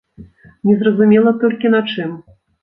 Незразумела 0.69 1.35
толькі, 1.45 1.73
на 1.75 1.83
чым. 1.93 2.17